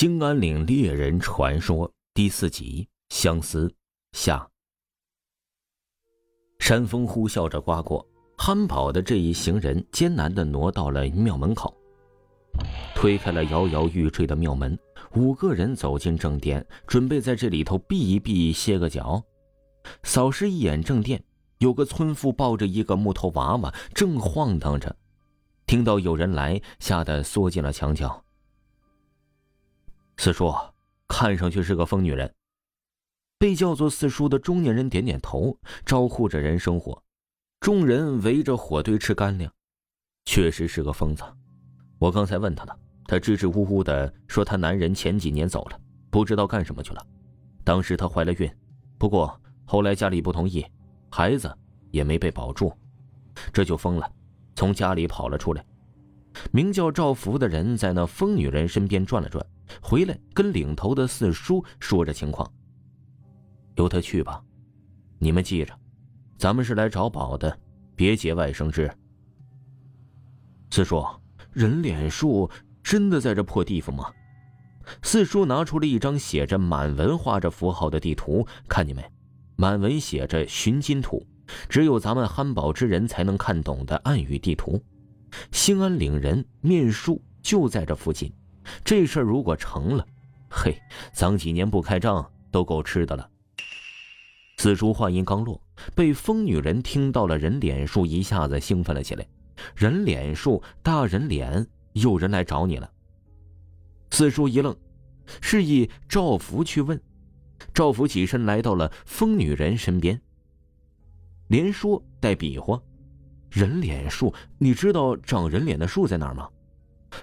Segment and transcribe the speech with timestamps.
[0.00, 3.70] 兴安岭猎人传说第四集：相思
[4.12, 4.48] 下。
[6.58, 8.08] 山风呼啸着刮过，
[8.38, 11.76] 憨宝的这一行人艰难的挪到了庙门口，
[12.94, 14.74] 推开了摇摇欲坠的庙门，
[15.16, 19.22] 五个人走进正殿，准备在这里头避一避、歇个脚。
[20.02, 21.22] 扫视一眼正殿，
[21.58, 24.96] 有个村妇抱着一个木头娃娃，正晃荡着。
[25.66, 28.24] 听到有人来，吓得缩进了墙角。
[30.22, 30.54] 四叔，
[31.08, 32.30] 看上去是个疯女人。
[33.38, 37.02] 被叫做四叔的中年人点点头，招呼着人生火。
[37.58, 39.50] 众人围着火堆吃干粮，
[40.26, 41.24] 确实是个疯子。
[41.98, 45.80] 我刚才问他了，他支支吾吾的说他男人前几年走了，
[46.10, 47.02] 不知道干什么去了。
[47.64, 48.54] 当时她怀了孕，
[48.98, 50.62] 不过后来家里不同意，
[51.10, 51.50] 孩子
[51.92, 52.70] 也没被保住，
[53.54, 54.12] 这就疯了，
[54.54, 55.64] 从家里跑了出来。
[56.50, 59.44] 名叫赵福的人在那疯女人身边转了转。
[59.80, 62.50] 回来跟领头的四叔说着情况。
[63.76, 64.42] 由他去吧，
[65.18, 65.72] 你们记着，
[66.36, 67.56] 咱们是来找宝的，
[67.94, 68.90] 别节外生枝。
[70.72, 71.06] 四叔，
[71.52, 72.50] 人脸树
[72.82, 74.10] 真的在这破地方吗？
[75.02, 79.04] 四叔拿出了一张写着满文、画着符号的地图，看见没？
[79.54, 81.24] 满文写着寻金图，
[81.68, 84.82] 只有咱们憨宝之人才能看懂的暗语地图。
[85.52, 88.32] 兴安岭人面树就在这附近。
[88.84, 90.06] 这事儿如果成了，
[90.48, 90.76] 嘿，
[91.12, 93.28] 咱几年不开张都够吃的了。
[94.58, 95.60] 四叔话音刚落，
[95.94, 99.26] 被疯女人听到了，人脸树一下子兴奋了起来。
[99.74, 102.90] 人脸树，大人脸，有人来找你了。
[104.10, 104.76] 四叔一愣，
[105.40, 107.00] 示意赵福去问。
[107.72, 110.20] 赵福起身来到了疯女人身边，
[111.48, 112.80] 连说带比划
[113.50, 116.48] ：“人脸树，你知道长人脸的树在哪儿吗？”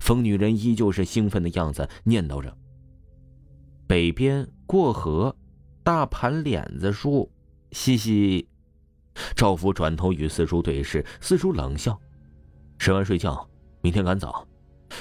[0.00, 2.56] 疯女人依旧是兴奋的样子，念叨着
[3.86, 5.36] ：“北边过河，
[5.82, 7.30] 大盘脸子树，
[7.72, 8.48] 嘻嘻。”
[9.36, 12.00] 赵福转头与四叔对视，四叔冷笑
[12.78, 13.48] ：“吃完睡觉，
[13.82, 14.46] 明天赶早。”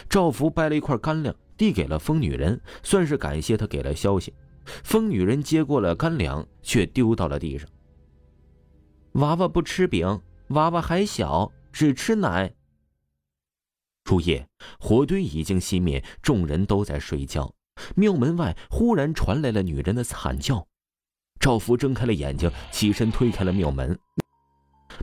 [0.09, 4.33] 赵福掰了一块干粮递给了疯女人，算是感谢他给了消息。
[4.65, 7.67] 疯女人接过了干粮，却丢到了地上。
[9.13, 12.53] 娃娃不吃饼，娃娃还小，只吃奶。
[14.03, 14.47] 入夜，
[14.79, 17.53] 火堆已经熄灭，众人都在睡觉。
[17.95, 20.67] 庙门外忽然传来了女人的惨叫。
[21.39, 23.97] 赵福睁开了眼睛，起身推开了庙门。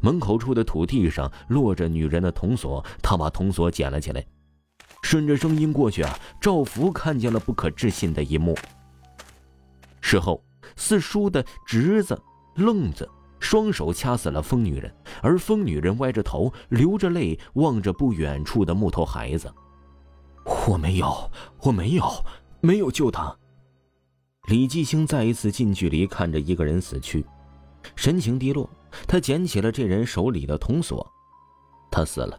[0.03, 4.25] 门口处的土地上落着女人的铜锁，他把铜锁捡了起来，
[5.03, 6.17] 顺着声音过去啊。
[6.41, 8.57] 赵福看见了不可置信的一幕。
[10.01, 10.45] 事后，
[10.77, 12.21] 四叔的侄子
[12.55, 13.09] 愣子。
[13.41, 19.53] 双手掐死了疯女人，而疯女人歪着头，流着泪望着不远处的木头孩子。
[20.69, 21.31] 我没有，
[21.63, 22.05] 我没有，
[22.61, 23.35] 没有救他。
[24.49, 27.25] 李继兴再一次近距离看着一个人死去，
[27.97, 28.69] 神情低落。
[29.07, 31.07] 他捡起了这人手里的铜锁，
[31.91, 32.39] 他死了。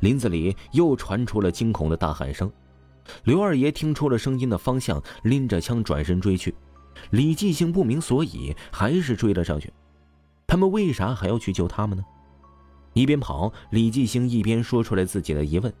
[0.00, 2.50] 林子里又传出了惊恐的大喊声。
[3.24, 6.54] 刘二爷听出了声音的方向，拎着枪转身追去。
[7.10, 9.72] 李继兴不明所以，还是追了上去。
[10.52, 12.04] 他们为啥还要去救他们呢？
[12.92, 15.72] 一边跑，李继兴一边说出来自己的疑问。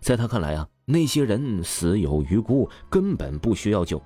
[0.00, 4.02] 在他看来啊，那些人死有余辜，根本不需要救。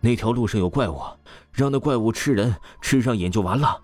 [0.00, 0.98] 那条路上有怪物，
[1.52, 3.78] 让那怪物吃人，吃上瘾就完了。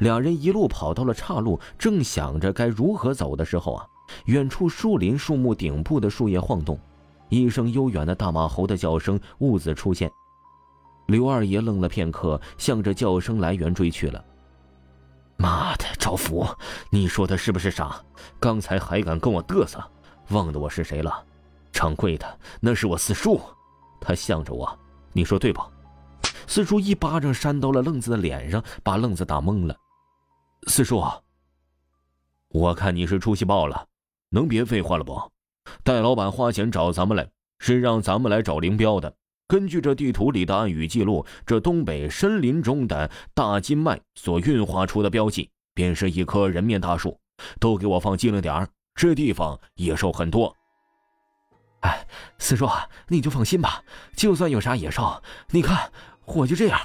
[0.00, 3.86] 两人一路跑到了岔路，正想着该如何走的时候啊，
[4.26, 6.78] 远处树林树木顶部的树叶晃动，
[7.30, 10.12] 一声悠远的大马猴的叫声兀自出现。
[11.10, 14.24] 刘二爷愣了片刻，向着叫声来源追去了。
[15.36, 16.46] 妈的，赵福，
[16.88, 18.00] 你说他是不是傻？
[18.38, 19.82] 刚才还敢跟我嘚瑟，
[20.28, 21.24] 忘了我是谁了？
[21.72, 23.40] 掌柜的，那是我四叔，
[24.00, 24.78] 他向着我，
[25.12, 25.60] 你说对不？
[26.46, 29.76] 四叔一巴掌扇到了愣子的脸上，把愣子打懵了。
[30.68, 31.02] 四叔，
[32.50, 33.84] 我看你是出息爆了，
[34.28, 35.20] 能别废话了不？
[35.82, 37.28] 戴老板花钱找咱们来，
[37.58, 39.12] 是让咱们来找林彪的。
[39.50, 47.18] 根据这地图里的暗语记录，这东北森林中的大金脉所运化出的标记，便是一棵人面大树。
[47.58, 50.54] 都给我放近了点儿，这地方野兽很多。
[51.80, 52.06] 哎，
[52.38, 52.68] 四叔，
[53.08, 53.82] 你就放心吧，
[54.14, 55.20] 就算有啥野兽，
[55.50, 55.90] 你看
[56.26, 56.78] 我就这样，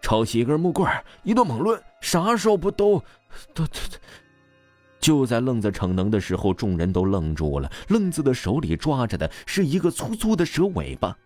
[0.00, 0.90] 抄起一根木棍
[1.22, 2.98] 一顿猛抡，啥兽不都
[3.54, 3.72] 都都？
[4.98, 7.70] 就在愣子逞能的时候，众人都愣住了。
[7.86, 11.16] 愣子的手里抓着的是一个粗粗的蛇尾巴。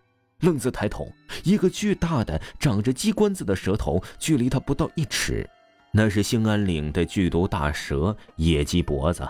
[0.41, 1.11] 愣子抬头，
[1.43, 5.47] 一个巨大的、长着鸡冠子的蛇头，距离他不到一尺。
[5.91, 9.27] 那是兴安岭的剧毒大蛇——野鸡脖子。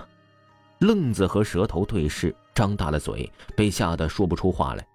[0.79, 4.85] 愣子和蛇头对视，张大了嘴，被吓得说不出话来。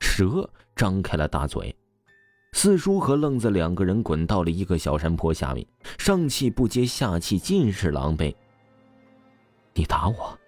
[0.00, 1.74] 蛇张开了大嘴。
[2.52, 5.66] 四叔和愣子两个人滚到了一个小山坡下面，
[5.98, 8.34] 上气不接下气，尽是狼狈。
[9.72, 10.38] 你打我，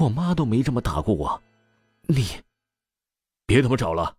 [0.00, 1.40] 我妈都没这么打过我。
[2.08, 2.24] 你，
[3.46, 4.16] 别他妈找了！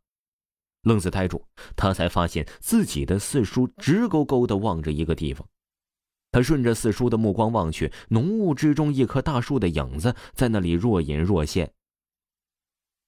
[0.84, 1.44] 愣子呆住，
[1.76, 5.46] 他才发现自己的四叔直勾勾的望着一个地方。
[6.32, 11.72] 他顺着四叔的目光望去，浓雾之中，一棵大树的影子在那里若隐若现。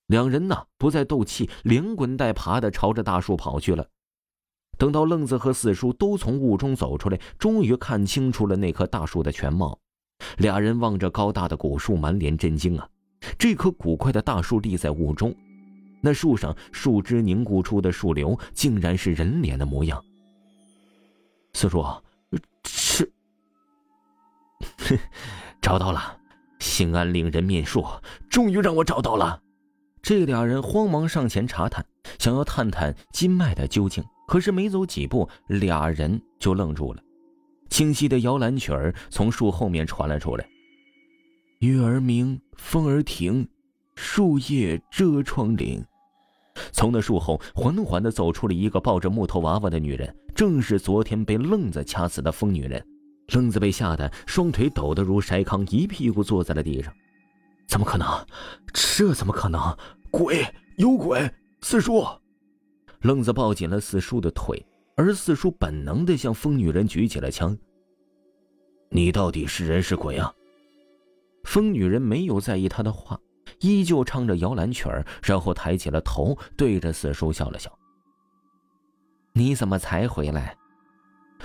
[0.08, 3.88] 两人呢，不再斗气，连滚带爬的朝着大树跑去了。
[4.78, 9.80] 等到愣子和四叔都从雾中走出来，终于看清楚了那棵大树的全貌。
[10.38, 12.88] 俩人望着高大的古树，满脸震惊啊！
[13.40, 15.36] 这棵古怪的大树立在雾中，
[16.06, 20.00] 那树上树枝凝固出的树瘤，竟然是人脸的模样。
[21.54, 21.84] 四叔，
[22.64, 23.12] 是，
[25.60, 26.16] 找到了，
[26.60, 27.84] 兴安岭人面树，
[28.30, 29.42] 终于让我找到了。
[30.04, 31.84] 这俩人慌忙上前查探，
[32.20, 34.04] 想要探探金脉的究竟。
[34.28, 37.02] 可是没走几步，俩人就愣住了。
[37.72, 40.48] 清晰的摇篮曲儿从树后面传了出来
[41.62, 43.48] ：“月儿明，风儿停，
[43.96, 45.84] 树叶遮窗棂。”
[46.72, 52.86] 从那树后缓缓地走出了一个抱着木头娃娃的女人，正是昨天被愣子掐死的疯女人。
[53.34, 56.94] 愣子被吓得双腿抖得如筛糠，一屁股坐在了地上。
[57.68, 58.08] 怎么可能？
[58.74, 59.60] 这怎么可能？
[60.12, 60.46] 鬼！
[60.78, 61.30] 有鬼！
[61.62, 62.06] 四叔！
[63.02, 64.64] 愣子抱紧了四叔的腿，
[64.96, 67.58] 而四叔本能的向疯女人举起了枪。
[68.90, 70.32] 你到底是人是鬼啊？
[71.44, 73.20] 疯女人没有在意他的话，
[73.60, 77.72] 依旧唱着摇篮曲儿，然后抬起了头，对着四叔笑了笑。
[79.34, 80.58] 你怎么才回来？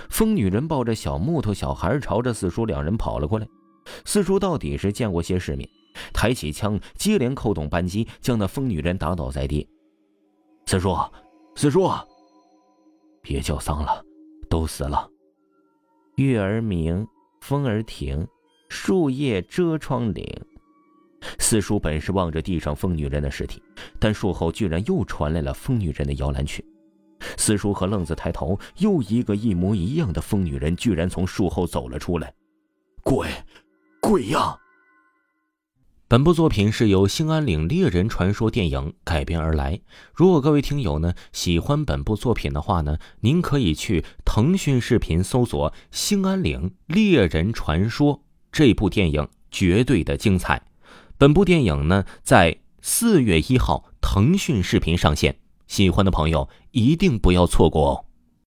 [0.09, 3.47] 疯女人抱着小木头小孩，朝着四叔两人跑了过来。
[4.05, 5.69] 四叔到底是见过些世面。
[6.13, 9.67] 抬起枪，接连扣动扳机，将那疯女人打倒在地。
[10.65, 10.95] 四叔，
[11.55, 11.89] 四叔，
[13.21, 14.01] 别叫丧了，
[14.49, 15.09] 都死了。
[16.15, 17.05] 月儿明，
[17.41, 18.25] 风儿停，
[18.69, 20.23] 树叶遮窗棂。
[21.39, 23.61] 四叔本是望着地上疯女人的尸体，
[23.99, 26.63] 但树后居然又传来了疯女人的摇篮曲。
[27.37, 32.33] 四叔和愣子抬头，又一个一模一样的疯女人居然从树后走了出来。
[33.03, 33.27] 鬼，
[33.99, 34.57] 鬼呀！
[36.07, 39.79] 本部作品是由《兴安岭猎人传说》电影改编而来。
[40.13, 48.17] 如果各位听友呢喜欢本部作品的话呢，您可以去腾讯视频搜索《兴安岭猎人传说》
[48.51, 50.61] 这部电影，绝对的精彩。
[51.21, 55.37] 本部电影呢在四月一号腾讯视频上线，
[55.67, 58.05] 喜欢的朋友一定不要错过哦。